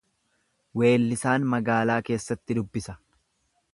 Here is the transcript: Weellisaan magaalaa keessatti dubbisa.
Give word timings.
Weellisaan 0.81 1.45
magaalaa 1.51 1.99
keessatti 2.09 2.59
dubbisa. 2.61 2.97